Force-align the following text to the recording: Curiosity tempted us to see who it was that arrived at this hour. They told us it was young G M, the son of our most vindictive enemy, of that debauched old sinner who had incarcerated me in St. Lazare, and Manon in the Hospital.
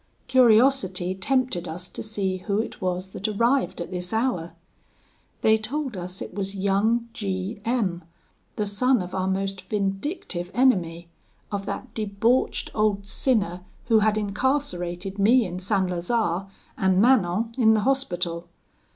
Curiosity 0.27 1.13
tempted 1.13 1.67
us 1.67 1.87
to 1.89 2.01
see 2.01 2.37
who 2.37 2.57
it 2.57 2.81
was 2.81 3.09
that 3.09 3.27
arrived 3.27 3.79
at 3.79 3.91
this 3.91 4.11
hour. 4.11 4.53
They 5.41 5.59
told 5.59 5.95
us 5.95 6.23
it 6.23 6.33
was 6.33 6.55
young 6.55 7.07
G 7.13 7.61
M, 7.65 8.03
the 8.55 8.65
son 8.65 9.03
of 9.03 9.13
our 9.13 9.27
most 9.27 9.61
vindictive 9.69 10.49
enemy, 10.55 11.07
of 11.51 11.67
that 11.67 11.93
debauched 11.93 12.71
old 12.73 13.05
sinner 13.05 13.61
who 13.89 13.99
had 13.99 14.17
incarcerated 14.17 15.19
me 15.19 15.45
in 15.45 15.59
St. 15.59 15.87
Lazare, 15.91 16.47
and 16.79 16.99
Manon 16.99 17.53
in 17.55 17.75
the 17.75 17.81
Hospital. 17.81 18.47